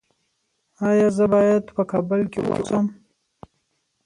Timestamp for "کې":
2.31-2.39